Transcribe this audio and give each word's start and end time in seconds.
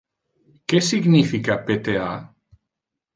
Que 0.71 0.79
significa 0.87 1.57
pta? 1.67 2.09